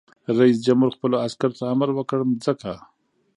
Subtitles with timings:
[0.39, 2.73] رئیس جمهور خپلو عسکرو ته امر وکړ؛ ځمکه!